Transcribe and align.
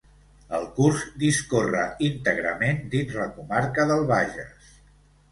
El 0.59 0.63
curs 0.77 1.01
discorre 1.23 1.83
íntegrament 2.07 2.79
dins 2.93 3.13
la 3.19 3.27
comarca 3.35 3.85
del 3.93 4.01
Bages. 4.13 4.73